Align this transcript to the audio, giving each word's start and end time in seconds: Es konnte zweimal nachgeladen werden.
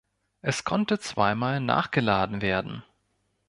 Es 0.41 0.63
konnte 0.63 0.97
zweimal 0.97 1.59
nachgeladen 1.59 2.41
werden. 2.41 2.81